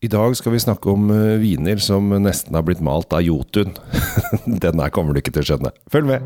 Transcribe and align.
I 0.00 0.06
dag 0.06 0.36
skal 0.38 0.52
vi 0.54 0.60
snakke 0.62 0.92
om 0.92 1.08
eh, 1.10 1.40
viner 1.42 1.80
som 1.82 2.12
nesten 2.22 2.54
har 2.54 2.62
blitt 2.62 2.78
malt 2.78 3.10
av 3.10 3.18
Jotun. 3.26 3.72
Den 4.62 4.78
her 4.78 4.92
kommer 4.94 5.10
du 5.10 5.18
ikke 5.18 5.32
til 5.34 5.42
å 5.42 5.48
skjønne. 5.48 5.72
Følg 5.90 6.06
med! 6.06 6.22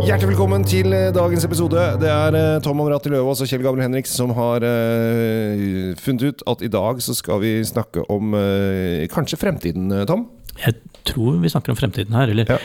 Hjertelig 0.00 0.30
velkommen 0.32 0.64
til 0.64 0.88
eh, 0.96 1.10
dagens 1.12 1.44
episode. 1.44 1.84
Det 2.00 2.08
er 2.08 2.40
eh, 2.40 2.56
Tom 2.64 2.80
Omrati 2.80 3.12
Løvaas 3.12 3.44
og 3.44 3.52
Kjell 3.52 3.66
Gabriel 3.66 3.84
Henriks 3.90 4.16
som 4.16 4.32
har 4.40 4.64
funnet 6.00 6.24
ut 6.24 6.48
at 6.48 6.64
i 6.64 6.72
dag 6.72 7.04
så 7.04 7.20
skal 7.20 7.44
vi 7.44 7.58
snakke 7.68 8.08
om 8.08 8.32
kanskje 9.12 9.44
fremtiden, 9.44 9.92
Tom? 10.08 10.30
Jeg 10.64 10.80
tror 11.12 11.40
vi 11.42 11.48
snakker 11.52 11.70
om 11.74 11.78
fremtiden 11.78 12.14
her. 12.16 12.30
Eller 12.32 12.46
Ja. 12.48 12.58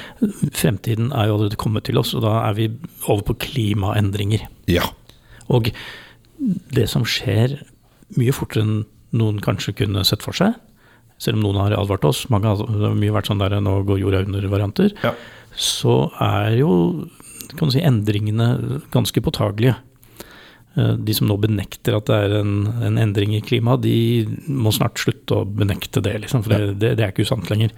fremtiden 0.54 1.12
er 1.14 1.28
jo 1.28 1.36
allerede 1.38 1.58
kommet 1.62 1.84
til 1.88 1.98
oss, 1.98 2.14
og 2.16 2.22
da 2.26 2.36
er 2.50 2.54
vi 2.58 2.70
over 3.08 3.24
på 3.24 3.36
klimaendringer. 3.46 4.48
Ja. 4.68 4.84
Og 5.50 5.72
det 6.74 6.88
som 6.90 7.04
skjer 7.08 7.60
mye 8.18 8.34
fortere 8.36 8.64
enn 8.66 8.86
noen 9.16 9.40
kanskje 9.44 9.76
kunne 9.76 10.04
sett 10.06 10.22
for 10.26 10.34
seg, 10.34 10.56
selv 11.18 11.38
om 11.40 11.44
noen 11.46 11.62
har 11.62 11.78
advart 11.80 12.04
oss, 12.06 12.26
mange 12.30 12.50
har 12.50 12.58
mye 12.96 13.14
vært 13.16 13.30
sånn 13.32 13.40
der 13.40 13.56
nå 13.64 13.78
går 13.88 14.00
jorda 14.02 14.26
under-varianter, 14.26 14.92
Ja. 15.04 15.14
så 15.56 16.12
er 16.20 16.58
jo 16.60 17.10
kan 17.56 17.70
du 17.70 17.72
si, 17.72 17.80
endringene 17.80 18.82
ganske 18.92 19.22
påtagelige. 19.22 19.76
Eh, 20.76 20.94
De 21.00 21.14
som 21.16 21.28
nå 21.30 21.38
benekter 21.40 21.96
at 21.96 22.10
det 22.10 22.18
er 22.26 22.36
en, 22.42 22.56
en 22.84 23.00
endring 23.00 23.36
i 23.38 23.42
klimaet, 23.46 23.84
de 23.86 24.26
må 24.52 24.74
snart 24.76 25.00
slutte 25.00 25.40
å 25.42 25.46
benekte 25.48 26.04
det, 26.04 26.18
liksom, 26.26 26.44
for 26.44 26.56
det, 26.56 26.76
det, 26.82 26.94
det 27.00 27.06
er 27.06 27.14
ikke 27.14 27.28
usant 27.28 27.48
lenger. 27.52 27.72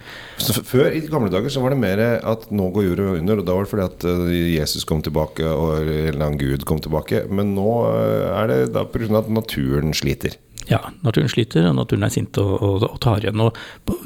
Før, 0.66 0.90
i 0.90 1.04
gamle 1.06 1.32
dager, 1.34 1.54
så 1.54 1.62
var 1.64 1.76
det 1.76 1.82
mer 1.84 2.02
at 2.18 2.50
nå 2.50 2.72
går 2.74 2.90
jorda 2.90 3.12
under, 3.20 3.42
og 3.42 3.48
da 3.48 3.58
var 3.58 3.68
det 3.68 3.74
fordi 3.74 3.88
at 3.88 4.08
eh, 4.10 4.34
Jesus 4.58 4.88
kom 4.90 5.04
tilbake, 5.06 5.46
og 5.46 5.84
en 5.84 5.94
eller 6.08 6.26
annen 6.26 6.42
gud 6.42 6.66
kom 6.70 6.82
tilbake. 6.84 7.26
Men 7.30 7.54
nå 7.58 7.70
eh, 7.92 8.28
er 8.34 8.52
det 8.54 8.60
da 8.76 8.88
pga. 8.90 9.08
at 9.22 9.30
naturen 9.32 9.94
sliter. 9.96 10.36
Ja, 10.68 10.82
naturen 11.06 11.32
sliter, 11.32 11.70
og 11.70 11.78
naturen 11.78 12.06
er 12.08 12.12
sint 12.14 12.38
og, 12.42 12.54
og, 12.60 12.86
og 12.90 12.98
tar 13.04 13.24
igjen. 13.24 13.40
Og 13.44 13.56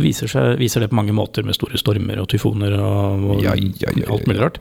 viser, 0.01 0.29
seg, 0.29 0.57
viser 0.61 0.83
det 0.83 0.91
på 0.91 0.99
mange 0.99 1.15
måter 1.17 1.45
med 1.47 1.57
store 1.57 1.79
stormer 1.81 2.21
og 2.21 2.29
tyfoner 2.31 2.77
og, 2.77 3.25
og 3.35 3.45
Ja, 3.45 3.55
ja, 3.57 3.93
ja, 3.97 4.07
alt 4.13 4.27
mulig 4.29 4.41
rart. 4.43 4.59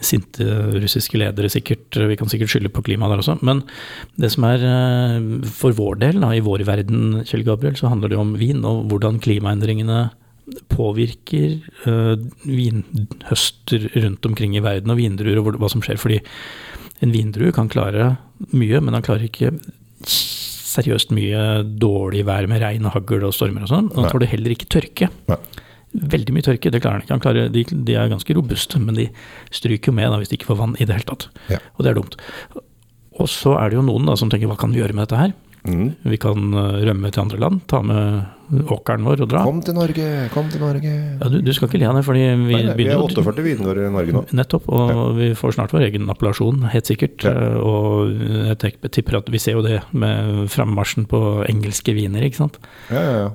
Sinte 0.00 0.46
russiske 0.80 1.18
ledere 1.20 1.50
sikkert, 1.52 1.98
vi 2.08 2.16
kan 2.16 2.30
sikkert 2.32 2.54
skylde 2.54 2.72
på 2.72 2.82
klimaet 2.86 3.12
der 3.14 3.22
også. 3.22 3.36
Men 3.46 3.62
det 4.20 4.32
som 4.34 4.46
er 4.48 4.64
eh, 4.64 5.28
for 5.60 5.76
vår 5.76 6.00
del, 6.02 6.22
da, 6.24 6.32
i 6.34 6.42
vår 6.44 6.64
verden, 6.68 7.20
Kjell 7.28 7.44
Gabriel, 7.46 7.76
så 7.78 7.92
handler 7.92 8.12
det 8.12 8.18
om 8.20 8.34
vin 8.40 8.64
og 8.66 8.88
hvordan 8.90 9.20
klimaendringene 9.22 10.08
påvirker 10.72 11.60
uh, 11.86 12.16
vinhøster 12.42 13.84
rundt 14.02 14.26
omkring 14.26 14.56
i 14.58 14.62
verden 14.64 14.90
og 14.90 14.98
vindruer 14.98 15.38
og 15.38 15.52
hva 15.60 15.70
som 15.70 15.84
skjer. 15.84 16.00
Fordi 16.00 16.18
en 17.04 17.14
vindrue 17.14 17.54
kan 17.54 17.70
klare 17.70 18.16
mye, 18.50 18.80
men 18.82 18.96
han 18.96 19.04
klarer 19.06 19.28
ikke 19.28 19.52
seriøst 20.70 21.12
mye 21.16 21.40
dårlig 21.82 22.22
vær 22.28 22.46
med 22.50 22.62
regn 22.62 22.86
og 22.88 22.94
hagl 22.94 23.26
og 23.26 23.34
stormer 23.36 23.66
og 23.66 23.72
sånn. 23.72 23.90
Og 23.92 24.04
han 24.04 24.14
tåler 24.14 24.30
heller 24.30 24.54
ikke 24.54 24.70
tørke. 24.70 25.10
Nei. 25.30 25.40
Veldig 25.90 26.34
mye 26.36 26.46
tørke, 26.46 26.70
det 26.70 26.80
klarer 26.84 27.00
han 27.00 27.04
ikke. 27.04 27.16
Han 27.16 27.22
klarer, 27.24 27.50
de, 27.50 27.64
de 27.66 27.96
er 27.98 28.10
ganske 28.12 28.34
robuste, 28.38 28.78
men 28.78 28.94
de 28.98 29.08
stryker 29.50 29.90
jo 29.90 29.96
med 29.98 30.12
da, 30.12 30.20
hvis 30.20 30.30
de 30.30 30.38
ikke 30.38 30.52
får 30.52 30.60
vann 30.60 30.76
i 30.78 30.86
det 30.86 31.00
hele 31.00 31.08
tatt. 31.08 31.26
Ja. 31.50 31.58
Og 31.74 31.82
det 31.82 31.90
er 31.90 31.98
dumt. 31.98 32.14
Og 33.20 33.26
så 33.30 33.56
er 33.58 33.70
det 33.70 33.80
jo 33.80 33.86
noen 33.86 34.06
da 34.06 34.14
som 34.18 34.30
tenker 34.30 34.50
hva 34.50 34.58
kan 34.60 34.70
vi 34.70 34.78
gjøre 34.80 34.94
med 34.94 35.08
dette 35.08 35.18
her? 35.18 35.34
Mm. 35.68 35.88
Vi 36.08 36.16
kan 36.16 36.54
eh, 36.56 36.76
rømme 36.88 37.10
til 37.12 37.20
andre 37.24 37.38
land, 37.42 37.58
ta 37.68 37.82
med 37.84 38.62
åkeren 38.72 39.04
vår 39.06 39.20
og 39.22 39.28
dra. 39.30 39.42
Kom 39.46 39.60
til 39.62 39.74
Norge, 39.76 40.06
kom 40.34 40.48
til 40.50 40.62
Norge. 40.64 40.92
Ja, 41.20 41.28
du, 41.30 41.36
du 41.44 41.50
skal 41.54 41.68
ikke 41.68 41.78
le 41.82 41.86
av 41.90 41.98
det, 42.00 42.04
fordi 42.06 42.22
vi, 42.24 42.54
Nei, 42.56 42.62
nei, 42.70 42.76
vi 42.80 42.86
er 42.90 43.02
48 43.04 43.44
viner 43.44 43.78
i 43.84 43.90
Norge 43.92 44.14
nå. 44.16 44.22
Nettopp, 44.40 44.66
og 44.72 45.12
vi 45.20 45.28
får 45.38 45.54
snart 45.58 45.74
vår 45.76 45.84
egen 45.90 46.08
appellasjon, 46.10 46.64
helt 46.72 46.88
sikkert. 46.90 47.26
Ja. 47.28 47.34
eh, 47.36 47.60
Og 47.60 48.16
jeg 48.48 48.58
tenker- 48.64 48.90
tipper 48.96 49.20
at 49.20 49.28
vi 49.30 49.38
ser 49.42 49.58
jo 49.58 49.62
det 49.66 49.82
med 49.92 50.48
frammarsjen 50.50 51.06
på 51.10 51.20
engelske 51.50 51.94
viner, 51.94 52.24
ikke 52.26 52.40
sant. 52.42 52.58
Ja, 52.90 53.04
ja, 53.04 53.14
ja. 53.26 53.30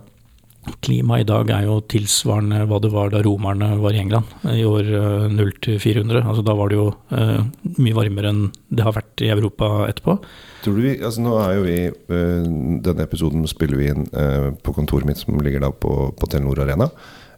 Klimaet 0.86 1.26
i 1.26 1.28
dag 1.30 1.52
er 1.53 1.66
jo 1.68 1.78
tilsvarende 1.92 2.64
hva 2.70 2.80
det 2.81 2.90
var 2.94 3.12
da 3.14 3.22
romerne 3.26 3.72
var 3.81 3.96
i 3.96 4.02
England, 4.02 4.31
i 4.50 4.64
år 4.66 4.90
eh, 4.98 5.26
0 5.34 5.52
til 5.66 5.78
400. 5.81 6.24
Altså 6.24 6.46
da 6.46 6.56
var 6.58 6.72
det 6.72 6.80
jo 6.80 6.88
eh, 7.14 7.44
mye 7.78 7.98
varmere 7.98 8.31
enn 8.34 8.42
det 8.74 8.86
har 8.86 8.96
vært 8.96 9.26
i 9.26 9.30
Europa 9.34 9.70
etterpå. 9.90 10.18
Tror 10.66 10.80
du 10.80 10.86
vi, 10.88 10.96
altså 10.98 11.26
Nå 11.26 11.36
er 11.44 11.52
jo 11.53 11.68
vi 11.68 11.78
eh, 11.86 12.48
Denne 12.86 13.06
episoden 13.06 13.46
spiller 13.50 13.81
vi 13.81 13.92
inn 13.94 14.09
eh, 14.09 14.50
på 14.58 14.74
kontoret 14.78 15.08
mitt, 15.09 15.22
som 15.22 15.38
ligger 15.38 15.68
da 15.68 15.72
på, 15.72 16.09
på 16.18 16.31
Telenor 16.31 16.66
Arena. 16.66 16.90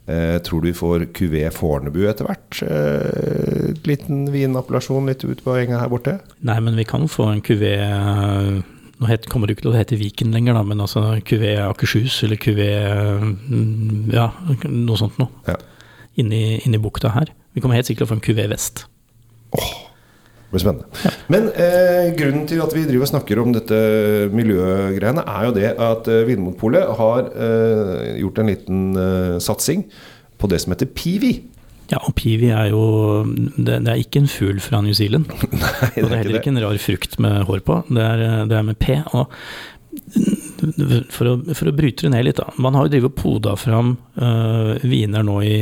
Eh, 0.07 0.37
tror 0.39 0.63
du 0.63 0.69
vi 0.69 0.77
får 0.77 1.09
QV 1.11 1.35
Fornebu 1.51 2.05
etter 2.07 2.29
hvert? 2.29 2.61
Eh, 2.63 3.73
liten 3.83 4.23
vinappellasjon 4.31 5.11
litt 5.11 5.25
ut 5.27 5.43
på 5.43 5.57
enga 5.59 5.81
her 5.81 5.91
borte? 5.91 6.13
Nei, 6.47 6.61
men 6.63 6.79
vi 6.79 6.87
kan 6.87 7.09
få 7.11 7.27
en 7.33 7.43
kuvé 7.43 7.75
Nå 8.97 9.09
het, 9.09 9.27
kommer 9.29 9.45
det 9.49 9.57
ikke 9.57 9.67
til 9.67 9.73
å 9.75 9.77
hete 9.77 9.97
Viken 9.99 10.33
lenger, 10.33 10.57
da, 10.57 10.63
men 10.65 10.81
altså 10.81 11.03
QV 11.25 11.43
Akershus 11.67 12.21
eller 12.25 12.39
kuvé 12.41 12.69
mm, 13.21 14.07
Ja, 14.15 14.31
noe 14.65 14.97
sånt 14.97 15.19
noe. 15.21 15.29
Ja. 15.45 15.57
Inni, 16.17 16.57
inni 16.65 16.79
bukta 16.81 17.13
her. 17.13 17.29
Vi 17.53 17.61
kommer 17.61 17.77
helt 17.77 17.89
sikkert 17.89 18.05
til 18.05 18.07
å 18.07 18.13
få 18.15 18.17
en 18.17 18.25
QV 18.25 18.47
Vest. 18.55 18.87
Det 19.53 20.55
blir 20.55 20.63
spennende. 20.63 21.11
Men 21.29 21.49
eh, 21.59 22.09
grunnen 22.17 22.47
til 22.49 22.61
at 22.63 22.73
vi 22.73 22.85
driver 22.87 23.05
og 23.05 23.11
snakker 23.11 23.41
om 23.41 23.53
dette 23.53 23.77
miljøgreiene, 24.33 25.25
er 25.27 25.45
jo 25.45 25.53
det 25.57 25.71
at 25.75 26.09
eh, 26.09 26.23
Vinmonopolet 26.29 26.87
har 26.97 27.29
eh, 27.35 28.13
gjort 28.23 28.39
en 28.41 28.49
liten 28.49 28.85
eh, 28.97 29.37
satsing 29.43 29.83
på 30.39 30.49
det 30.49 30.61
som 30.63 30.73
heter 30.73 30.89
Pivi. 30.95 31.33
Ja, 31.87 32.01
og 32.03 32.17
piwi 32.19 32.49
er 32.51 32.69
jo 32.73 32.83
det, 33.23 33.79
det 33.85 33.91
er 33.93 34.01
ikke 34.01 34.19
en 34.23 34.29
fugl 34.31 34.59
fra 34.63 34.81
New 34.83 34.95
Zealand. 34.97 35.29
Nei, 35.53 35.91
og 36.01 36.09
det 36.09 36.11
er 36.11 36.21
heller 36.21 36.39
ikke 36.41 36.51
en 36.51 36.61
rar 36.65 36.83
frukt 36.83 37.17
med 37.23 37.47
hår 37.47 37.63
på. 37.67 37.79
Det 37.87 38.03
er, 38.03 38.23
det 38.49 38.57
er 38.59 38.67
med 38.67 38.79
P. 38.81 38.99
Og 39.15 39.31
for 41.13 41.29
å, 41.29 41.33
for 41.53 41.69
å 41.69 41.75
bryte 41.75 42.07
det 42.07 42.13
ned 42.13 42.27
litt, 42.27 42.41
da. 42.41 42.51
Man 42.61 42.75
har 42.77 42.87
jo 42.87 42.93
drevet 42.95 43.17
poda 43.17 43.55
fram 43.59 43.95
uh, 44.19 44.75
viner 44.83 45.25
nå 45.25 45.39
i 45.45 45.57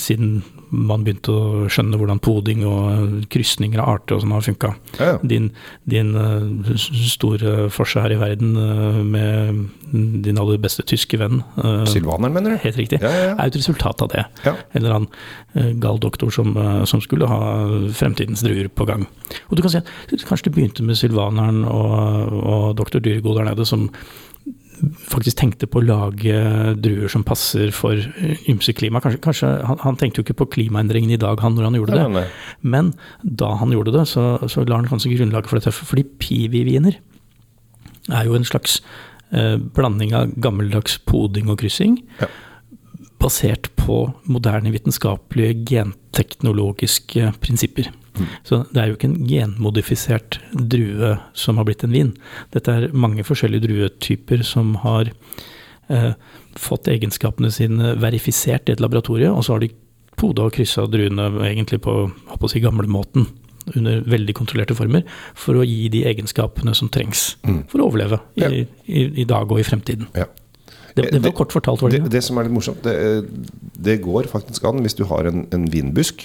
siden 0.00 0.38
man 0.74 1.06
begynte 1.06 1.32
å 1.32 1.68
skjønne 1.72 1.98
hvordan 2.00 2.22
poding 2.24 2.64
og 2.68 3.28
krysninger 3.32 3.80
av 3.82 3.94
arter 3.96 4.16
og 4.16 4.24
sånn 4.24 4.34
har 4.34 4.44
funka. 4.46 4.72
Ja, 4.98 5.12
ja. 5.14 5.16
Din, 5.34 5.50
din 5.90 6.14
uh, 6.18 6.74
store 6.74 7.68
forse 7.74 8.02
her 8.02 8.14
i 8.14 8.20
verden 8.20 8.56
uh, 8.58 9.00
med 9.04 9.64
din 10.24 10.40
aller 10.40 10.58
beste 10.58 10.82
tyske 10.86 11.18
venn 11.20 11.42
uh, 11.60 11.84
Sylvaneren, 11.88 12.34
mener 12.34 12.54
du? 12.54 12.58
Helt 12.64 12.78
riktig. 12.80 13.00
Ja. 13.02 13.34
Er 13.34 13.46
et 13.46 13.58
resultat 13.58 14.02
av 14.02 14.10
det. 14.12 14.24
En 14.46 14.80
eller 14.80 14.96
annen 14.96 15.08
eh, 15.54 15.72
gal 15.82 16.00
doktor 16.02 16.32
som, 16.34 16.54
eh, 16.56 16.84
som 16.88 17.02
skulle 17.02 17.28
ha 17.30 17.40
fremtidens 17.94 18.42
druer 18.44 18.68
på 18.68 18.86
gang. 18.88 19.06
Og 19.48 19.56
du 19.56 19.62
kan 19.64 19.72
si 19.72 19.80
at 19.80 20.26
kanskje 20.28 20.50
det 20.50 20.54
begynte 20.56 20.86
med 20.86 20.98
sylvaneren 20.98 21.64
og, 21.68 22.34
og 22.40 22.64
doktor 22.80 23.02
Dyrgod 23.04 23.38
der 23.38 23.50
nede, 23.50 23.66
som 23.68 23.88
faktisk 25.10 25.38
tenkte 25.40 25.68
på 25.70 25.80
å 25.80 25.86
lage 25.86 26.34
druer 26.80 27.10
som 27.12 27.24
passer 27.26 27.72
for 27.74 27.98
eh, 27.98 28.44
ymse 28.50 28.74
klima. 28.76 29.02
Kanskje, 29.04 29.20
kanskje 29.24 29.50
han, 29.68 29.80
han 29.84 29.98
tenkte 30.00 30.20
jo 30.20 30.26
ikke 30.26 30.38
på 30.42 30.50
klimaendringene 30.58 31.16
i 31.16 31.22
dag, 31.22 31.40
han, 31.44 31.56
når 31.56 31.68
han 31.68 31.78
gjorde 31.80 31.98
det. 31.98 32.06
Nei, 32.14 32.26
Men 32.74 32.92
da 33.22 33.54
han 33.60 33.74
gjorde 33.74 33.96
det, 33.96 34.06
så, 34.10 34.26
så 34.50 34.66
la 34.68 34.80
han 34.80 34.90
kanskje 34.90 35.14
grunnlaget 35.16 35.50
for 35.50 35.60
dette. 35.60 35.74
Fordi 35.74 36.06
piwi-viner 36.22 37.00
er 38.12 38.28
jo 38.28 38.36
en 38.36 38.48
slags 38.48 38.80
eh, 39.32 39.56
blanding 39.76 40.14
av 40.16 40.34
gammeldags 40.40 40.98
poding 41.08 41.50
og 41.52 41.60
kryssing. 41.62 41.98
Ja. 42.20 42.30
Basert 43.24 43.70
på 43.80 43.98
moderne 44.28 44.72
vitenskapelige 44.74 45.54
genteknologiske 45.72 47.30
prinsipper. 47.40 47.88
Så 48.46 48.60
det 48.70 48.78
er 48.82 48.90
jo 48.92 48.94
ikke 48.98 49.08
en 49.10 49.26
genmodifisert 49.26 50.36
drue 50.54 51.14
som 51.34 51.58
har 51.58 51.66
blitt 51.66 51.82
en 51.86 51.94
vin. 51.94 52.12
Dette 52.54 52.70
er 52.70 52.92
mange 52.94 53.24
forskjellige 53.26 53.64
druetyper 53.66 54.44
som 54.46 54.76
har 54.84 55.10
eh, 55.90 56.12
fått 56.54 56.86
egenskapene 56.92 57.50
sine 57.50 57.96
verifisert 57.98 58.68
i 58.70 58.76
et 58.76 58.84
laboratorie, 58.84 59.32
og 59.32 59.42
så 59.46 59.56
har 59.56 59.64
de 59.64 59.72
poda 60.20 60.46
og 60.46 60.54
kryssa 60.54 60.84
druene 60.86 61.26
egentlig 61.48 61.80
på, 61.82 61.96
på 62.38 62.52
si, 62.52 62.62
gamlemåten. 62.62 63.26
Under 63.74 64.02
veldig 64.12 64.34
kontrollerte 64.36 64.74
former, 64.76 65.06
for 65.40 65.56
å 65.56 65.64
gi 65.64 65.88
de 65.88 66.02
egenskapene 66.04 66.74
som 66.76 66.90
trengs 66.92 67.30
for 67.72 67.80
å 67.80 67.86
overleve 67.88 68.18
i, 68.36 68.42
Ja. 68.44 68.50
i, 68.84 69.04
i 69.22 69.24
dag 69.24 69.48
og 69.48 69.62
i 69.62 69.64
fremtiden. 69.64 70.10
Ja. 70.14 70.26
Det, 70.94 71.08
det 71.10 71.20
var 71.24 71.32
kort 71.34 71.52
fortalt 71.52 71.82
var 71.82 71.90
Det, 71.90 72.02
det. 72.04 72.10
det 72.14 72.22
som 72.22 72.38
er 72.38 72.46
litt 72.46 72.54
morsomt, 72.54 72.82
det, 72.84 73.96
går 74.04 74.28
faktisk 74.30 74.64
an 74.68 74.78
hvis 74.84 74.94
du 74.94 75.04
har 75.10 75.26
en, 75.26 75.46
en 75.54 75.64
vinbusk. 75.70 76.22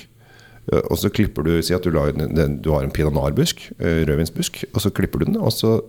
Og 0.69 0.99
så 1.01 1.09
klipper 1.09 1.41
du 1.47 1.55
Si 1.65 1.73
at 1.73 1.81
du, 1.81 1.89
lar, 1.89 2.11
du 2.13 2.67
har 2.69 2.83
en 2.85 2.91
pinanarbusk, 2.93 3.71
rødvinsbusk, 3.81 4.65
og 4.73 4.83
så 4.83 4.91
klipper 4.93 5.23
du 5.23 5.31
den, 5.31 5.39
og 5.41 5.49
så 5.55 5.79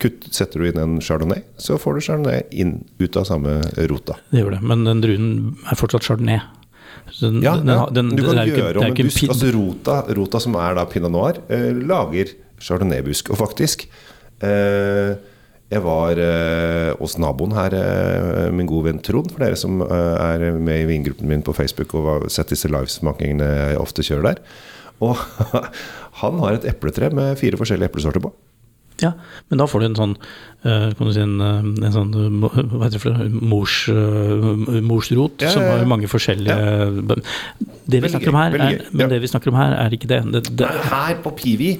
kutt, 0.00 0.24
setter 0.32 0.60
du 0.62 0.70
inn 0.70 0.80
en 0.80 0.94
chardonnay. 1.04 1.42
Så 1.60 1.76
får 1.80 1.98
du 1.98 2.04
chardonnay 2.06 2.42
inn 2.56 2.78
ut 3.00 3.16
av 3.20 3.26
samme 3.28 3.58
rota. 3.90 4.16
Det 4.32 4.40
gjør 4.40 4.56
det. 4.56 4.62
Men 4.72 4.84
den 4.88 5.02
druen 5.04 5.28
er 5.68 5.76
fortsatt 5.80 6.08
chardonnay. 6.08 6.40
Den, 7.20 7.38
Ja, 7.44 7.54
den, 7.60 7.70
den, 7.94 8.10
du 8.16 8.24
kan 8.24 8.40
ikke- 8.42 8.56
gjøre 8.64 8.80
om 8.80 8.88
en 8.88 8.96
busk. 8.96 9.28
Altså 9.28 9.52
rota, 9.54 10.00
rota 10.16 10.40
som 10.42 10.56
er 10.56 10.74
da 10.80 10.84
pinot 10.90 11.12
noir, 11.12 11.38
eh, 11.52 11.70
lager 11.76 12.32
chardonnay-busk. 12.58 13.30
Og 13.30 13.38
faktisk 13.44 13.84
eh, 14.40 15.16
Jeg 15.66 15.82
var 15.82 16.18
eh, 16.22 16.92
hos 17.00 17.16
naboen 17.18 17.56
her, 17.56 17.74
eh, 17.74 18.52
min 18.54 18.68
gode 18.70 18.86
venn 18.86 19.00
Trond, 19.02 19.32
for 19.32 19.42
dere 19.42 19.58
som 19.58 19.80
eh, 19.82 20.16
er 20.22 20.44
med 20.54 20.84
i 20.84 20.88
vingruppen 20.92 21.26
min 21.26 21.42
på 21.42 21.54
Facebook 21.56 21.96
og 21.98 22.06
har 22.06 22.26
sett 22.30 22.52
disse 22.54 22.70
livesmakingene 22.70 23.48
jeg 23.72 23.80
ofte 23.82 24.06
kjører 24.06 24.28
der. 24.28 24.42
Og 25.02 25.18
han 26.22 26.38
har 26.44 26.58
et 26.58 26.68
epletre 26.70 27.10
med 27.14 27.34
fire 27.40 27.58
forskjellige 27.58 27.90
eplesorter 27.90 28.22
på. 28.22 28.30
Ja, 29.02 29.10
men 29.50 29.60
da 29.60 29.66
får 29.68 29.82
du 29.82 29.86
en 29.90 29.98
sånn 29.98 30.12
eh, 30.64 30.88
kan 30.96 31.08
du 31.08 31.12
si 31.12 31.20
en, 31.20 31.34
eh, 31.44 31.66
en 31.84 31.92
sånn 31.92 32.14
hva 32.40 32.48
heter 32.86 32.96
det 32.96 33.02
for? 33.02 33.18
Mors, 33.44 33.74
eh, 33.92 34.80
morsrot, 34.86 35.44
Ja, 35.44 35.50
som 35.52 35.66
ja, 35.66 35.74
som 35.74 35.82
har 35.82 35.90
mange 35.90 36.08
forskjellige 36.08 36.56
Det 37.84 38.00
vi 38.00 38.06
Veldig 38.06 38.32
her, 38.38 38.56
er, 38.56 38.80
men 38.94 39.04
ja. 39.04 39.10
det 39.12 39.20
vi 39.20 39.28
snakker 39.28 39.52
om 39.52 39.58
her, 39.60 39.76
er 39.82 39.96
ikke 39.98 40.08
det. 40.08 40.22
det, 40.32 40.44
det 40.62 40.70
Her 40.88 41.18
på 41.26 41.34
Pivi 41.36 41.74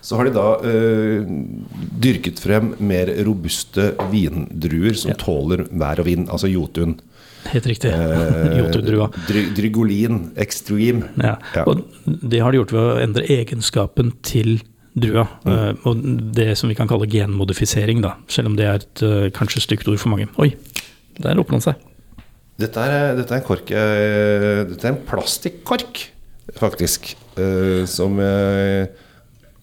så 0.00 0.16
har 0.16 0.28
de 0.28 0.32
da 0.32 0.46
eh, 0.64 1.28
dyrket 2.00 2.40
frem 2.40 2.72
mer 2.80 3.10
robuste 3.26 3.92
vindruer 4.12 4.96
som 4.96 5.12
tåler 5.20 5.66
vær 5.70 6.00
og 6.00 6.08
vind, 6.08 6.28
altså 6.32 6.48
Jotun. 6.48 6.96
helt 7.50 7.66
riktig. 7.68 7.92
Eh, 7.92 8.56
Jotundrua. 8.60 9.10
Dry, 9.28 9.44
Drygolin 9.56 10.30
Extreme. 10.40 11.12
Ja. 11.20 11.36
Ja. 11.54 11.66
Og 11.68 11.84
det 12.04 12.40
har 12.40 12.52
de 12.52 12.62
gjort 12.62 12.72
ved 12.76 12.86
å 12.86 12.98
endre 13.04 13.26
egenskapen 13.28 14.14
til 14.24 14.60
drua. 14.96 15.26
Mm. 15.44 15.52
Uh, 15.52 15.84
og 15.86 16.00
det 16.36 16.54
som 16.58 16.70
vi 16.70 16.76
kan 16.78 16.88
kalle 16.90 17.08
genmodifisering, 17.10 18.00
da. 18.04 18.16
Selv 18.32 18.50
om 18.50 18.56
det 18.58 18.66
er 18.66 18.80
et 18.80 19.04
uh, 19.04 19.28
kanskje 19.36 19.62
stygt 19.66 19.88
ord 19.90 20.00
for 20.02 20.12
mange. 20.12 20.30
Oi, 20.42 20.52
der 21.20 21.40
åpna 21.40 21.60
den 21.60 21.66
seg. 21.68 21.86
Dette 22.60 22.82
er, 22.84 23.14
dette 23.16 23.32
er 23.32 23.40
en 23.40 23.46
kork 23.46 23.70
uh, 23.72 24.64
Dette 24.68 24.84
er 24.84 24.92
en 24.92 25.04
plastikkork, 25.08 26.08
faktisk. 26.58 27.14
som 27.88 28.18
jeg 28.18 28.88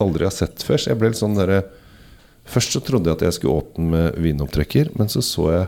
aldri 0.03 0.27
har 0.27 0.33
sett 0.35 0.63
før. 0.65 0.79
Så 0.81 0.91
jeg 0.91 0.99
ble 1.01 1.11
litt 1.13 1.21
sånn 1.21 1.37
derre 1.37 1.63
Først 2.47 2.71
så 2.71 2.79
trodde 2.79 3.09
jeg 3.09 3.17
at 3.17 3.23
jeg 3.25 3.35
skulle 3.35 3.57
åpne 3.59 3.89
med 3.91 4.19
vinopptrekker, 4.23 4.93
men 4.95 5.09
så 5.11 5.19
så 5.19 5.49
jeg 5.51 5.65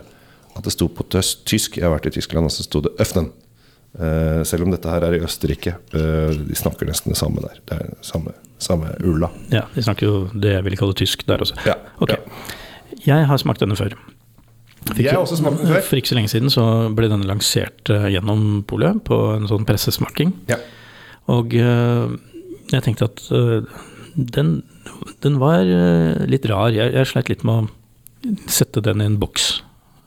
at 0.56 0.64
det 0.64 0.72
sto 0.72 0.86
på 0.88 1.04
tøst, 1.12 1.42
tysk. 1.44 1.76
Jeg 1.76 1.84
har 1.84 1.92
vært 1.92 2.06
i 2.08 2.12
Tyskland, 2.14 2.48
og 2.48 2.54
så 2.54 2.64
sto 2.64 2.80
det 2.80 2.94
'Øfnen'. 2.96 3.28
Uh, 4.00 4.40
selv 4.48 4.64
om 4.64 4.70
dette 4.72 4.88
her 4.88 5.04
er 5.04 5.18
i 5.18 5.20
Østerrike. 5.20 5.74
Uh, 5.92 6.30
de 6.32 6.54
snakker 6.56 6.88
nesten 6.88 7.12
det 7.12 7.18
samme 7.18 7.42
der. 7.44 7.58
Det 7.68 7.76
er 7.76 7.92
samme, 8.00 8.32
samme 8.58 8.94
ulla. 9.04 9.28
Ja, 9.52 9.66
de 9.74 9.82
snakker 9.82 10.06
jo 10.06 10.30
det 10.32 10.54
jeg 10.54 10.64
ville 10.64 10.78
kalle 10.80 10.94
tysk 10.96 11.26
der 11.26 11.44
også. 11.44 11.58
Ja, 11.66 11.74
Ok. 12.00 12.14
ja. 12.16 12.16
Jeg 13.04 13.26
har 13.26 13.36
smakt 13.36 13.60
denne 13.60 13.76
før. 13.76 13.92
Fikk, 14.88 15.04
Jeg 15.04 15.12
har 15.12 15.20
også 15.20 15.36
smakt 15.36 15.60
den 15.60 15.68
før. 15.68 15.82
For 15.84 16.00
ikke 16.00 16.08
så 16.08 16.16
lenge 16.16 16.32
siden 16.32 16.50
så 16.52 16.64
ble 16.96 17.10
denne 17.12 17.28
lansert 17.28 17.90
eh, 17.92 18.08
gjennom 18.14 18.62
polet 18.68 19.02
på 19.04 19.18
en 19.36 19.46
sånn 19.50 19.66
pressesmaking. 19.68 20.32
Ja. 20.50 20.56
Og 21.28 21.52
eh, 21.54 22.14
jeg 22.72 22.84
tenkte 22.86 23.10
at 23.10 23.22
eh, 23.36 23.68
den, 24.14 24.60
den 25.24 25.38
var 25.40 25.64
eh, 25.64 26.26
litt 26.30 26.46
rar. 26.50 26.70
Jeg, 26.74 26.92
jeg 26.96 27.08
sleit 27.10 27.30
litt 27.32 27.44
med 27.46 27.66
å 27.66 28.36
sette 28.50 28.82
den 28.84 29.02
i 29.02 29.08
en 29.08 29.18
boks, 29.20 29.50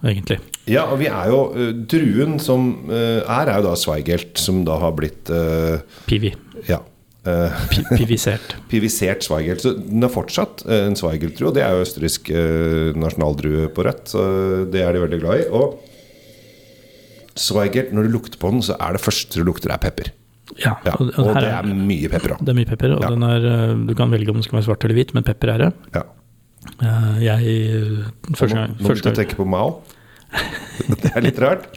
egentlig. 0.06 0.40
Ja, 0.70 0.86
og 0.92 1.00
vi 1.02 1.10
er 1.10 1.30
jo 1.32 1.44
eh, 1.58 1.74
Druen 1.90 2.40
som 2.44 2.90
eh, 2.90 3.22
er, 3.22 3.52
er 3.52 3.60
jo 3.60 3.68
da 3.68 3.76
Zweigelt, 3.80 4.36
som 4.40 4.64
da 4.68 4.80
har 4.82 4.96
blitt 4.98 5.32
uh, 5.34 5.80
Pivi. 6.10 6.34
Ja. 6.70 6.82
Uh, 7.24 7.56
Pivisert. 7.94 8.58
Pivisert 8.72 9.24
Zweigelt. 9.26 9.64
Så 9.64 9.76
den 9.80 10.04
er 10.04 10.12
fortsatt 10.12 10.66
en 10.68 10.98
Zweigelt-drue, 11.00 11.52
og 11.52 11.58
det 11.58 11.64
er 11.66 11.76
jo 11.76 11.86
østerriksk 11.86 12.34
nasjonaldrue 13.00 13.70
på 13.74 13.88
rødt. 13.88 14.12
Så 14.12 14.26
det 14.72 14.84
er 14.84 14.96
de 14.96 15.06
veldig 15.06 15.22
glad 15.24 15.46
i. 15.46 15.48
Og 15.56 15.80
Zweigelt, 17.40 17.96
når 17.96 18.06
du 18.06 18.18
lukter 18.18 18.42
på 18.42 18.52
den, 18.54 18.62
så 18.66 18.76
er 18.78 18.96
det 18.96 19.02
første 19.02 19.40
du 19.40 19.48
lukter, 19.48 19.72
er 19.74 19.82
pepper. 19.82 20.12
Ja, 20.60 20.74
Ja, 20.86 20.92
og, 21.00 21.14
og 21.18 21.36
det 21.40 21.50
er 21.50 21.64
mye 21.74 22.10
pepper 22.12 22.34
Da. 22.34 22.38
det 22.44 22.50
er 22.52 22.58
mye 22.58 22.68
pepper, 22.70 22.94
og 22.98 23.02
Ja. 23.06 23.10
den 23.14 23.24
er, 23.24 23.46
eh, 23.48 23.74
du 23.88 23.94
kan 23.96 24.12
velge 24.12 24.30
om 24.30 24.36
den 24.36 24.44
skal 24.44 24.60
være 24.60 24.66
svart 24.68 24.84
eller 24.84 24.96
hvit, 25.00 25.14
men 25.16 25.24
pepper 25.24 25.54
er 25.54 25.58
det. 25.58 25.74
Ja. 25.96 26.04
Eh, 26.82 27.24
Jeg 27.24 27.40
Nå, 28.30 28.36
Første 28.36 28.56
nå 28.56 28.62
gang, 28.62 28.76
begynte 28.76 28.88
første 28.90 29.06
jeg 29.10 29.14
å 29.14 29.20
tenke 29.22 29.36
på 29.40 29.48
Mao. 29.48 29.82
Det 30.90 31.12
er 31.16 31.22
litt 31.22 31.40
rart. 31.40 31.68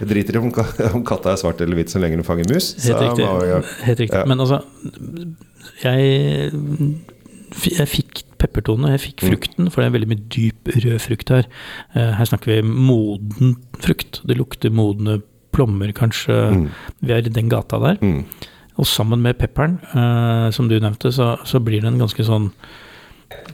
Jeg 0.00 0.08
driter 0.10 0.34
i 0.34 0.38
om, 0.38 0.50
om 0.98 1.04
katta 1.06 1.30
er 1.32 1.36
svart 1.38 1.60
eller 1.62 1.76
hvit 1.78 1.88
så 1.92 2.00
lenge 2.02 2.16
den 2.18 2.24
fanger 2.26 2.48
mus. 2.52 2.72
Helt 2.84 3.00
riktig. 3.04 3.24
Mao. 3.24 3.62
Helt 3.86 4.00
riktig. 4.02 4.24
Men 4.26 4.40
altså 4.42 4.58
jeg, 5.84 6.50
jeg 7.78 7.88
fikk 7.88 8.22
peppertone, 8.38 8.90
jeg 8.94 9.02
fikk 9.06 9.24
frukten, 9.28 9.70
for 9.70 9.82
det 9.82 9.88
er 9.90 9.94
veldig 9.96 10.10
mye 10.12 10.24
dyp 10.34 10.68
rød 10.84 10.98
frukt 11.02 11.32
her. 11.34 11.46
Eh, 11.94 12.12
Her 12.18 12.28
snakker 12.30 12.52
vi 12.52 12.60
moden 12.66 13.56
frukt. 13.82 14.20
Det 14.26 14.36
lukter 14.38 14.70
modne 14.74 15.20
plommer, 15.58 15.90
kanskje. 15.96 16.38
Vi 17.02 17.12
er 17.14 17.26
i 17.26 17.34
den 17.34 17.50
gata 17.50 17.82
der. 17.82 17.98
Mm. 18.00 18.22
Og 18.78 18.86
sammen 18.86 19.22
med 19.24 19.38
pepperen, 19.40 19.80
eh, 19.90 20.50
som 20.54 20.68
du 20.70 20.76
nevnte, 20.78 21.10
så, 21.14 21.32
så 21.44 21.58
blir 21.58 21.82
det 21.82 21.90
en 21.90 21.98
ganske 21.98 22.22
sånn 22.26 22.52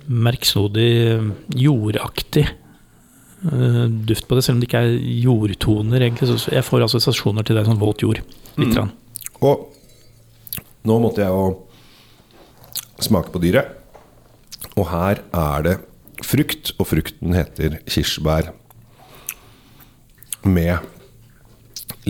merksnodig, 0.05 1.17
jordaktig 1.57 2.45
eh, 2.45 3.85
duft 4.05 4.29
på 4.29 4.37
det, 4.37 4.45
selv 4.45 4.59
om 4.59 4.61
det 4.63 4.69
ikke 4.69 4.83
er 4.85 4.99
jordtoner, 5.25 6.05
egentlig. 6.05 6.29
Så 6.29 6.37
så 6.45 6.53
jeg 6.59 6.67
får 6.67 6.85
assosiasjoner 6.89 7.47
til 7.47 7.57
det, 7.57 7.65
sånn 7.69 7.81
våt 7.81 8.05
jord. 8.05 8.21
Litt. 8.61 8.77
Mm. 8.77 8.93
Og 9.49 9.71
nå 10.85 10.99
måtte 11.01 11.25
jeg 11.25 11.33
jo 11.33 11.49
smake 13.05 13.33
på 13.33 13.41
dyret. 13.41 13.73
Og 14.75 14.91
her 14.91 15.23
er 15.25 15.65
det 15.65 15.79
frukt, 16.25 16.75
og 16.77 16.89
frukten 16.91 17.33
heter 17.37 17.79
kirsebær 17.89 18.53
med 20.45 20.85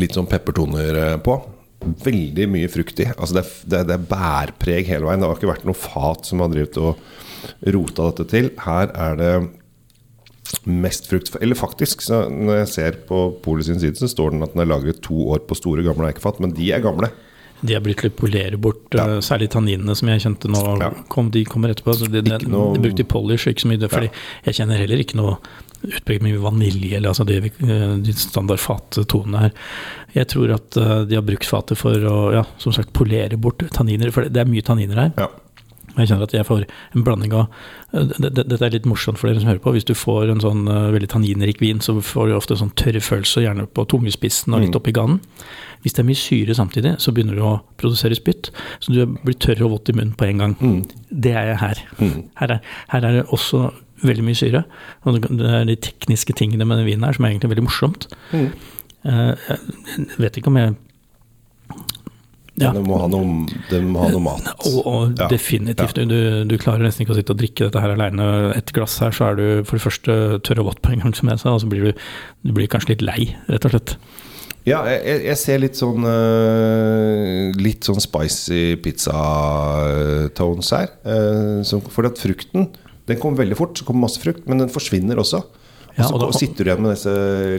litt 0.00 0.16
sånn 0.16 0.30
peppertoner 0.30 1.00
eh, 1.00 1.16
på. 1.22 1.36
Veldig 2.04 2.46
mye 2.50 2.70
frukt 2.72 3.02
i. 3.02 3.08
Altså 3.12 3.38
det, 3.38 3.44
det, 3.68 3.82
det 3.90 3.98
er 3.98 4.08
bærpreg 4.08 4.88
hele 4.88 5.08
veien. 5.08 5.20
Det 5.22 5.28
har 5.28 5.38
ikke 5.38 5.52
vært 5.52 5.68
noe 5.68 5.78
fat 5.78 6.28
som 6.28 6.42
har 6.44 6.52
drevet 6.52 6.80
og 6.80 7.02
rota 7.74 8.08
dette 8.10 8.26
til. 8.32 8.50
Her 8.64 8.92
er 8.94 9.20
det 9.20 9.34
mest 10.70 11.08
frukt 11.10 11.32
Eller 11.40 11.58
faktisk, 11.58 12.04
når 12.08 12.60
jeg 12.60 12.70
ser 12.70 12.98
på 13.08 13.20
Polet 13.42 13.66
sin 13.66 13.80
side, 13.82 13.98
så 13.98 14.08
står 14.10 14.34
den 14.34 14.44
at 14.46 14.52
den 14.54 14.62
er 14.62 14.70
lagret 14.70 15.02
to 15.04 15.16
år 15.34 15.42
på 15.48 15.56
store, 15.58 15.84
gamle 15.86 16.08
eikefat. 16.10 16.40
Men 16.42 16.54
de 16.56 16.70
er 16.72 16.84
gamle. 16.84 17.10
De 17.62 17.72
har 17.74 17.80
blitt 17.80 18.02
litt 18.02 18.16
polere 18.16 18.56
bort, 18.60 18.82
Ja. 18.94 19.06
eh, 19.16 19.20
særlig 19.20 19.48
tanninene 19.50 19.94
som 19.96 20.08
jeg 20.08 20.20
kjente 20.20 20.48
nå. 20.50 20.80
Ja. 20.80 20.90
Kom, 21.08 21.30
de 21.30 21.44
kommer 21.44 21.68
etterpå. 21.72 21.94
Så 21.96 22.10
de, 22.10 22.20
de, 22.22 22.38
noe- 22.48 22.74
de 22.74 22.80
brukte 22.80 23.04
polish, 23.08 23.46
ikke 23.46 23.60
så 23.62 23.68
mye. 23.68 23.78
fordi 23.88 23.88
Fordi 23.94 24.10
jeg 24.44 24.54
kjenner 24.54 24.76
heller 24.78 24.98
ikke 24.98 25.16
noe 25.16 25.38
utpreget 25.84 26.22
mye 26.22 26.38
vanilje, 26.40 26.96
eller 26.96 27.08
altså 27.10 27.26
det 27.26 27.42
vi, 27.42 27.50
eh, 27.68 27.96
de 28.00 28.12
standard 28.12 28.58
fattonene 28.58 29.38
her. 29.40 29.52
Jeg 30.14 30.28
tror 30.28 30.54
at 30.54 30.76
eh, 30.76 31.04
de 31.04 31.14
har 31.14 31.22
brukt 31.22 31.44
fatet 31.44 31.76
for 31.78 31.92
å, 31.94 32.32
ja, 32.32 32.44
som 32.58 32.72
sagt, 32.72 32.92
polere 32.92 33.36
bort 33.36 33.58
tanniner. 33.70 34.10
For 34.10 34.22
det, 34.24 34.32
det 34.32 34.40
er 34.44 34.50
mye 34.50 34.62
tanniner 34.62 34.94
her. 34.96 35.12
Ja. 35.18 35.28
Jeg 35.96 36.08
kjenner 36.08 36.22
at 36.26 36.32
jeg 36.32 36.46
får 36.46 36.64
en 36.94 37.04
blanding 37.04 37.32
av 37.34 37.48
det- 37.92 38.32
det- 38.34 38.48
Dette 38.48 38.62
er 38.66 38.70
litt 38.70 38.84
morsomt 38.86 39.18
for 39.18 39.28
dere 39.28 39.40
som 39.40 39.48
hører 39.48 39.60
på. 39.62 39.72
Hvis 39.72 39.84
du 39.84 39.94
får 39.94 40.30
en 40.30 40.40
sånn 40.40 40.68
eh, 40.68 40.90
veldig 40.98 41.08
tanninrik 41.08 41.60
vin, 41.60 41.78
så 41.80 42.00
får 42.02 42.28
du 42.28 42.34
ofte 42.34 42.50
en 42.52 42.68
sånn 42.68 42.74
tørrfølelse, 42.74 43.42
gjerne 43.44 43.66
på 43.68 43.86
tungespissen 43.86 44.52
og 44.54 44.60
Mm. 44.60 44.66
litt 44.66 44.74
oppi 44.76 44.92
ganen. 44.92 45.20
Hvis 45.84 45.92
det 45.94 46.00
er 46.00 46.08
mye 46.08 46.16
syre 46.16 46.54
samtidig, 46.54 46.96
så 46.98 47.12
begynner 47.12 47.34
du 47.36 47.42
å 47.42 47.60
produsere 47.78 48.14
spytt. 48.16 48.50
Så 48.80 48.92
du 48.92 49.06
blir 49.06 49.34
tørr 49.38 49.62
og 49.66 49.70
vått 49.84 49.88
i 49.90 49.92
munnen 49.92 50.16
på 50.16 50.26
en 50.28 50.38
gang. 50.38 50.54
Mm. 50.60 50.84
Det 51.20 51.32
er 51.36 51.46
jeg 51.54 51.58
her. 51.58 51.74
Her 52.36 52.50
er, 52.50 52.60
her 52.88 53.04
er 53.04 53.12
det 53.22 53.26
også 53.28 53.72
veldig 54.02 54.24
mye 54.24 54.34
syre. 54.34 54.64
Og 55.06 55.20
det 55.20 55.30
er 55.46 55.64
de 55.64 55.76
tekniske 55.76 56.34
tingene 56.34 56.66
med 56.66 56.78
den 56.78 56.86
vinen 56.86 57.04
her 57.04 57.12
som 57.12 57.24
er 57.24 57.30
egentlig 57.30 57.50
veldig 57.54 57.68
morsomt. 57.68 58.06
Mm. 58.32 58.50
Eh, 59.06 59.34
Jeg 59.98 60.18
vet 60.18 60.32
ikke 60.38 60.46
om 60.48 60.56
jeg 60.56 60.76
Ja. 62.60 62.70
Den 62.70 62.84
må 62.86 63.00
ha 63.02 63.08
noe, 63.10 63.48
det 63.66 63.80
må 63.82 64.04
ha 64.04 64.08
noe 64.12 64.22
mat. 64.22 64.46
Og, 64.68 64.76
og 64.86 65.16
Ja. 65.18 65.26
definitivt. 65.32 65.96
Du, 66.06 66.44
du 66.46 66.54
klarer 66.62 66.84
nesten 66.86 67.02
ikke 67.02 67.16
å 67.16 67.18
sitte 67.18 67.34
og 67.34 67.40
drikke 67.40 67.66
dette 67.66 67.80
her 67.82 67.94
aleine. 67.96 68.28
Et 68.54 68.70
glass 68.76 68.94
her, 69.02 69.10
så 69.16 69.32
er 69.32 69.40
du 69.40 69.46
for 69.66 69.74
det 69.80 69.82
første 69.82 70.14
tørr 70.46 70.60
og 70.62 70.68
vått 70.70 70.82
på 70.86 70.92
en 70.94 71.02
gang, 71.02 71.14
som 71.18 71.32
jeg 71.32 71.42
sa, 71.42 71.54
og 71.56 71.64
så 71.64 71.70
blir 71.72 71.88
du, 71.88 72.04
du 72.46 72.52
blir 72.54 72.70
kanskje 72.70 72.94
litt 72.94 73.02
lei, 73.02 73.32
rett 73.50 73.66
og 73.66 73.74
slett. 73.74 73.96
Ja, 74.64 74.78
jeg, 74.88 75.24
jeg- 75.26 75.36
ser 75.42 75.58
litt 75.60 75.76
sånn 75.76 76.06
uh, 76.08 77.50
Litt 77.60 77.84
sånn 77.84 77.98
spicy 78.00 78.76
pizza-tones 78.80 80.70
her. 80.72 80.88
Uh, 81.04 81.60
som, 81.66 81.82
for 81.92 82.08
at 82.08 82.20
frukten 82.22 82.70
Den 83.10 83.18
kommer 83.20 83.42
veldig 83.42 83.58
fort, 83.58 83.76
så 83.76 83.84
kommer 83.84 84.06
masse 84.06 84.22
frukt, 84.22 84.46
men 84.48 84.62
den 84.62 84.70
forsvinner 84.72 85.18
også. 85.20 85.42
Og 85.94 86.08
så 86.08 86.18
da- 86.18 86.28
sitter 86.38 86.64
du 86.66 86.70
igjen 86.70 86.80
med 86.82 86.94
disse 86.96 87.12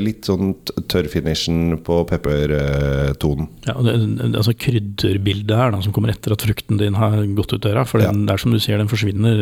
litt 0.04 0.28
sånn 0.28 0.50
tørrfinishen 0.92 1.78
på 1.88 2.02
peppertonen. 2.10 3.48
Ja, 3.68 3.76
det, 3.86 3.94
altså 4.36 4.52
Krydderbildet 4.60 5.56
her 5.56 5.72
da, 5.72 5.80
som 5.86 5.94
kommer 5.96 6.12
etter 6.12 6.36
at 6.36 6.44
frukten 6.44 6.80
din 6.82 6.98
har 7.00 7.16
gått 7.38 7.54
ut 7.56 7.64
døra. 7.64 7.86
For 7.88 8.04
den, 8.04 8.26
det 8.28 8.36
er 8.36 8.42
som 8.44 8.52
du 8.52 8.60
sier, 8.60 8.82
den 8.82 8.92
forsvinner 8.92 9.40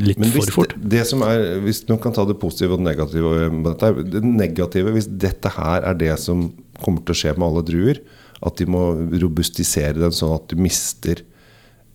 litt 0.00 0.18
Men 0.22 0.32
hvis 0.32 0.48
for 0.48 0.62
fort. 0.62 0.74
det, 0.80 0.88
det 0.96 1.04
som 1.10 1.22
er 1.26 1.60
Hvis 1.64 1.82
man 1.90 2.00
kan 2.00 2.16
ta 2.16 2.24
det 2.24 2.38
positive 2.40 2.76
og 2.78 2.80
det 2.80 2.88
negative 2.96 4.04
Det 4.08 4.24
negative, 4.24 4.94
hvis 4.96 5.10
dette 5.20 5.52
her 5.58 5.84
er 5.90 5.94
det 6.00 6.14
som 6.22 6.48
kommer 6.80 7.04
til 7.04 7.12
å 7.12 7.20
skje 7.20 7.36
med 7.36 7.44
alle 7.50 7.64
druer, 7.68 8.00
at 8.40 8.56
de 8.56 8.64
må 8.72 8.86
robustisere 9.20 10.00
den 10.00 10.14
sånn 10.16 10.32
at 10.38 10.48
du 10.48 10.56
mister 10.56 11.20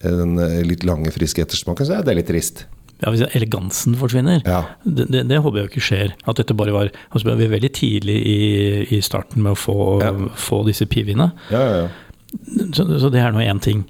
den 0.06 0.38
eh, 0.38 0.60
litt 0.68 0.84
lange, 0.86 1.10
friske 1.10 1.42
ettersmaken, 1.42 1.88
så 1.88 1.96
er 1.98 2.04
det 2.06 2.14
litt 2.20 2.28
trist. 2.30 2.66
Ja, 3.06 3.12
Hvis 3.14 3.22
elegansen 3.38 3.94
forsvinner. 4.00 4.42
Ja. 4.50 4.64
Det, 4.84 5.06
det, 5.14 5.28
det 5.30 5.38
håper 5.46 5.62
jeg 5.62 5.70
ikke 5.70 5.86
skjer. 5.86 6.16
At 6.26 6.40
dette 6.42 6.56
bare 6.58 6.74
var 6.74 6.90
altså, 7.12 7.36
Vi 7.38 7.46
er 7.46 7.52
veldig 7.54 7.72
tidlig 7.78 8.16
i, 8.26 8.40
i 8.98 9.02
starten 9.06 9.44
med 9.46 9.54
å 9.54 9.60
få, 9.62 9.78
Ja. 10.02 10.12
få 10.36 10.64
disse 10.66 10.88
piviene. 10.90 11.30
Ja, 11.54 11.62
ja, 11.62 11.76
ja. 11.86 11.88
Så, 12.74 12.84
så 13.00 13.12
det 13.14 13.22
er 13.22 13.32
nå 13.32 13.40
én 13.46 13.62
ting. 13.64 13.86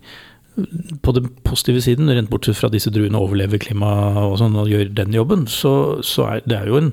på 1.04 1.12
den 1.16 1.26
positive 1.44 1.82
siden, 1.84 2.08
rent 2.12 2.30
bortsett 2.32 2.56
fra 2.56 2.70
disse 2.72 2.92
druene 2.94 3.20
overlever 3.20 3.60
klima 3.60 3.90
og 4.28 4.38
sånn 4.40 4.56
og 4.56 4.70
gjør 4.72 4.92
den 4.96 5.12
jobben, 5.16 5.48
så, 5.52 6.00
så 6.06 6.28
er 6.36 6.44
det 6.48 6.56
er 6.62 6.70
jo 6.72 6.78
en 6.80 6.92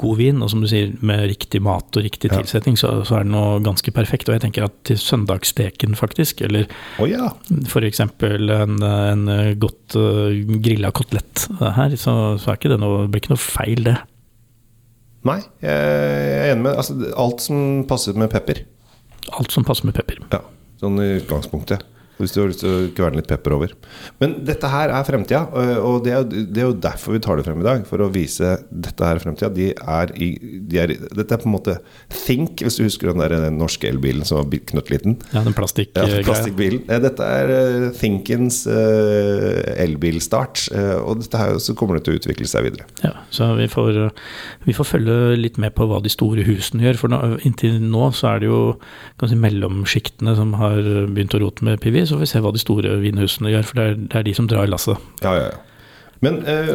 god 0.00 0.18
vin, 0.18 0.42
og 0.42 0.50
som 0.50 0.62
du 0.64 0.68
sier, 0.70 0.92
med 1.06 1.26
riktig 1.30 1.60
mat 1.64 1.96
og 1.96 2.04
riktig 2.06 2.30
Ja. 2.32 2.40
tilsetting, 2.40 2.76
så, 2.80 3.04
så 3.06 3.18
er 3.20 3.26
det 3.26 3.32
noe 3.34 3.60
ganske 3.64 3.92
perfekt. 3.94 4.28
Og 4.28 4.36
jeg 4.36 4.44
tenker 4.46 4.66
at 4.66 4.74
til 4.88 4.98
søndagssteken, 4.98 5.94
faktisk, 5.98 6.42
eller 6.46 6.66
oh, 6.98 7.06
ja. 7.10 7.30
f.eks. 7.68 8.00
en, 8.00 8.76
en 8.82 9.24
godt 9.62 9.96
uh, 9.98 10.34
grilla 10.64 10.90
kotelett 10.94 11.46
her, 11.60 11.94
så, 12.00 12.34
så 12.40 12.50
er 12.50 12.58
ikke 12.58 12.74
det 12.74 12.80
noe, 12.82 13.06
blir 13.08 13.22
ikke 13.22 13.34
noe 13.36 13.44
feil, 13.44 13.84
det. 13.86 13.96
Nei, 15.24 15.38
jeg 15.64 15.72
er 15.72 16.50
enig 16.52 16.66
med 16.66 16.76
altså, 16.76 16.98
Alt 17.16 17.40
som 17.46 17.84
passer 17.88 18.16
med 18.18 18.28
pepper. 18.34 18.60
Alt 19.38 19.54
som 19.54 19.64
passer 19.64 19.88
med 19.88 19.96
pepper. 19.96 20.18
Ja, 20.34 20.42
sånn 20.82 21.00
i 21.00 21.14
utgangspunktet. 21.22 21.86
Hvis 22.18 22.32
du 22.34 22.40
har 22.42 22.48
lyst 22.52 22.60
til 22.62 22.70
å 22.70 22.88
kverne 22.94 23.16
litt 23.18 23.26
pepper 23.26 23.56
over. 23.56 23.72
Men 24.20 24.36
dette 24.46 24.68
her 24.70 24.88
er 24.94 25.02
fremtida, 25.06 25.40
og- 25.82 26.04
det 26.04 26.12
er, 26.14 26.22
det 26.24 26.58
er 26.62 26.68
jo 26.68 26.74
derfor 26.78 27.12
vi 27.16 27.18
tar 27.24 27.36
det 27.36 27.44
frem 27.46 27.58
i 27.60 27.64
dag. 27.66 27.86
For 27.86 27.98
å 27.98 28.10
vise 28.12 28.52
dette 28.70 29.02
her 29.04 29.16
er 29.16 29.22
fremtida. 29.24 29.48
De 29.54 29.72
er 29.74 30.12
i, 30.14 30.28
de 30.68 30.78
er, 30.78 30.86
dette 31.10 31.32
er 31.34 31.42
på 31.42 31.48
en 31.50 31.56
måte 31.56 31.78
Think, 32.10 32.60
hvis 32.62 32.76
du 32.78 32.84
husker 32.84 33.10
den 33.10 33.18
der 33.18 33.34
den 33.34 33.58
norske 33.58 33.88
elbilen 33.90 34.24
som 34.24 34.38
var 34.38 34.46
knøttliten. 34.70 35.16
Ja, 35.32 35.42
den 35.42 35.52
Ja, 35.52 35.58
plastikkgreia. 35.58 36.22
plastikkbilen. 36.24 36.84
Eh, 36.88 37.00
Dette 37.04 37.20
er 37.26 37.50
eh, 37.50 37.90
Thinkens 37.98 38.62
eh, 38.70 39.74
elbilstart. 39.84 40.68
eh, 40.72 40.96
og 41.02 41.20
dette 41.22 41.38
her 41.40 41.58
så 41.62 41.74
kommer 41.76 41.98
det 41.98 42.04
til 42.06 42.14
å 42.14 42.20
utvikle 42.20 42.46
seg 42.48 42.66
videre. 42.68 42.86
Ja, 43.02 43.12
så 43.34 43.50
vi 43.58 43.66
får, 43.70 43.98
vi 44.66 44.72
får 44.76 44.88
følge 44.88 45.18
litt 45.40 45.58
med 45.58 45.74
på 45.76 45.86
hva 45.90 46.00
de 46.04 46.12
store 46.12 46.44
husene 46.46 46.86
gjør. 46.86 46.98
For 47.00 47.08
nå, 47.12 47.20
inntil 47.44 47.80
nå 47.82 48.10
så 48.16 48.34
er 48.34 48.44
det 48.44 48.50
jo 48.50 48.60
kan 49.20 49.30
si, 49.30 49.38
mellomsjiktene 49.40 50.34
som 50.38 50.54
har 50.60 50.78
begynt 51.10 51.34
å 51.36 51.42
rote 51.44 51.64
med 51.66 51.80
Så 52.06 52.16
får 52.16 52.24
vi 52.26 52.32
se 52.32 52.40
hva 52.44 52.52
de 52.54 52.60
store 52.62 52.96
vinhusene 53.02 53.50
gjør, 53.54 53.64
for 53.68 53.80
det 53.80 53.84
er, 53.90 53.94
det 54.08 54.18
er 54.20 54.26
de 54.30 54.34
som 54.36 54.46
drar 54.50 54.68
lasset. 54.70 54.96
Ja, 55.24 55.34
ja, 55.38 55.46
ja. 55.52 55.62
Men 56.24 56.38
eh, 56.48 56.68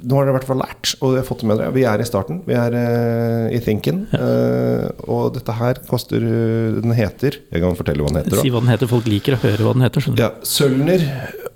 nå 0.00 0.16
har 0.16 0.24
dere 0.24 0.32
i 0.32 0.36
hvert 0.38 0.46
fall 0.48 0.60
lært, 0.62 0.94
og 1.02 1.10
dere 1.12 1.20
har 1.20 1.26
fått 1.28 1.42
det 1.42 1.48
med 1.50 1.58
dere. 1.60 1.72
Vi 1.74 1.82
er 1.84 2.00
i 2.00 2.06
starten. 2.08 2.38
Vi 2.46 2.54
er 2.56 2.72
eh, 2.78 3.48
i 3.52 3.60
Thinken. 3.60 3.98
eh, 4.16 4.86
og 5.12 5.34
dette 5.34 5.52
her 5.58 5.80
koster 5.90 6.24
Den 6.24 6.94
heter 6.96 7.36
Jeg 7.52 7.60
kan 7.60 7.76
fortelle 7.76 8.00
hva 8.00 8.08
den 8.14 8.22
heter. 8.22 8.40
Si 8.40 8.52
hva 8.54 8.62
den 8.64 8.70
heter, 8.72 8.88
folk 8.88 9.10
liker 9.10 9.36
å 9.36 9.42
høre 9.42 9.66
hva 9.66 9.74
den 9.76 9.84
heter. 9.84 10.08
Ja, 10.16 10.30
Sølner 10.46 11.04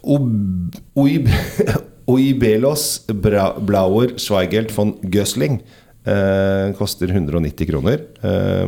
Ob- 0.04 0.76
Oib 1.00 1.30
Oibelos 2.12 2.84
Bra 3.08 3.50
Blauer 3.60 4.14
Schweigelt 4.20 4.70
von 4.76 4.94
Gösling. 5.12 5.60
eh, 6.08 6.72
koster 6.78 7.10
190 7.12 7.66
kroner. 7.68 8.04
Eh, 8.24 8.64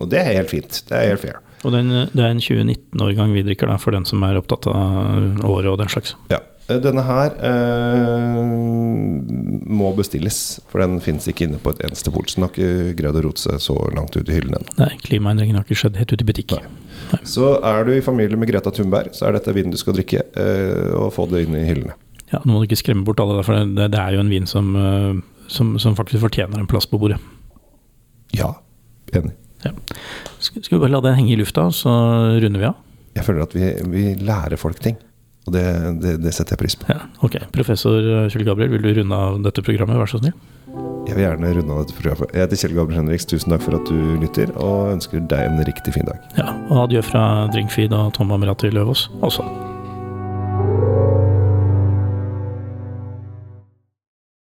og 0.00 0.06
det 0.12 0.20
er 0.22 0.36
helt 0.42 0.52
fint. 0.52 0.82
Det 0.88 0.96
er 0.96 1.10
helt 1.14 1.24
fair. 1.24 1.40
Og 1.64 1.74
den, 1.74 1.90
det 2.14 2.22
er 2.24 2.32
en 2.32 2.40
2019-årgang 2.40 3.34
vi 3.36 3.44
drikker, 3.44 3.68
da, 3.68 3.76
for 3.80 3.92
den 3.92 4.06
som 4.08 4.22
er 4.24 4.38
opptatt 4.40 4.68
av 4.70 5.44
året 5.44 5.68
og 5.68 5.76
den 5.82 5.90
slags. 5.92 6.14
Ja. 6.32 6.38
Eh, 6.70 6.78
Denne 6.80 7.02
her 7.04 7.34
eh, 7.44 8.38
må 9.70 9.90
bestilles, 9.98 10.60
for 10.70 10.82
den 10.82 11.00
fins 11.04 11.26
ikke 11.30 11.48
inne 11.48 11.60
på 11.62 11.74
et 11.74 11.82
eneste 11.86 12.12
pol. 12.14 12.26
Så 12.30 12.38
den 12.38 12.46
har 12.46 12.54
ikke 12.54 12.94
greid 13.00 13.18
å 13.18 13.24
rote 13.26 13.42
seg 13.42 13.60
så 13.64 13.76
langt 13.96 14.16
ut 14.16 14.28
i 14.30 14.36
hyllen 14.38 14.56
ennå. 14.60 14.76
Nei, 14.80 14.92
klimaendringene 15.04 15.60
har 15.60 15.66
ikke 15.68 15.80
skjedd 15.82 15.98
helt 16.00 16.14
ut 16.14 16.24
i 16.24 16.28
butikk. 16.30 16.56
Nei. 16.56 17.20
Så 17.26 17.56
er 17.66 17.84
du 17.88 17.92
i 17.96 18.04
familie 18.04 18.38
med 18.38 18.50
Greta 18.50 18.72
Thunberg, 18.74 19.12
så 19.18 19.26
er 19.28 19.36
dette 19.36 19.54
vinen 19.56 19.74
du 19.74 19.80
skal 19.80 19.96
drikke, 19.98 20.24
eh, 20.38 20.94
og 20.96 21.10
få 21.16 21.26
det 21.32 21.44
inn 21.46 21.58
i 21.58 21.66
hyllene. 21.66 21.96
Ja, 22.30 22.38
Nå 22.44 22.54
må 22.54 22.62
du 22.62 22.68
ikke 22.68 22.78
skremme 22.78 23.02
bort 23.04 23.20
alle, 23.22 23.42
for 23.42 23.58
det, 23.58 23.90
det 23.90 23.98
er 24.00 24.14
jo 24.14 24.22
en 24.22 24.30
vin 24.30 24.46
som, 24.46 24.72
eh, 24.78 25.44
som, 25.50 25.74
som 25.82 25.98
faktisk 25.98 26.22
fortjener 26.22 26.62
en 26.62 26.70
plass 26.70 26.86
på 26.86 27.00
bordet. 27.02 27.18
Ja, 28.36 28.52
enig. 29.12 29.34
Ja. 29.66 29.72
Skal 30.40 30.62
vi 30.64 30.80
bare 30.80 30.92
la 30.94 31.02
den 31.04 31.18
henge 31.18 31.34
i 31.34 31.38
lufta, 31.40 31.66
så 31.74 31.92
runder 32.40 32.62
vi 32.62 32.68
av? 32.70 32.78
Jeg 33.18 33.26
føler 33.26 33.44
at 33.44 33.56
vi, 33.56 33.70
vi 33.92 34.04
lærer 34.22 34.60
folk 34.60 34.78
ting, 34.82 34.96
og 35.48 35.54
det, 35.56 35.64
det, 36.02 36.14
det 36.22 36.32
setter 36.36 36.54
jeg 36.54 36.62
pris 36.62 36.78
på. 36.78 36.88
Ja, 36.92 37.02
ok. 37.26 37.40
Professor 37.54 37.98
Kjell 38.30 38.46
Gabriel, 38.46 38.72
vil 38.76 38.86
du 38.86 38.92
runde 39.00 39.20
av 39.26 39.40
dette 39.44 39.64
programmet, 39.66 39.98
vær 40.00 40.10
så 40.10 40.22
snill? 40.22 40.36
Jeg 41.08 41.16
vil 41.16 41.24
gjerne 41.24 41.50
runde 41.56 41.74
av 41.74 41.82
dette 41.82 41.96
programmet. 41.98 42.30
Jeg 42.36 42.44
heter 42.44 42.60
Kjell 42.62 42.76
Gabriel 42.76 43.00
Henriks, 43.00 43.26
tusen 43.26 43.54
takk 43.54 43.64
for 43.64 43.78
at 43.80 43.88
du 43.90 44.20
lytter, 44.22 44.52
og 44.60 44.92
ønsker 44.94 45.24
deg 45.32 45.48
en 45.48 45.64
riktig 45.66 45.96
fin 45.96 46.06
dag. 46.06 46.22
Ja, 46.38 46.52
og 46.70 46.86
adjø 46.86 47.02
fra 47.08 47.24
Drinkfeed 47.50 47.96
og 47.96 48.14
Tom 48.16 48.32
Amerati 48.36 48.70
Løvaas 48.72 49.08
også. 49.26 49.46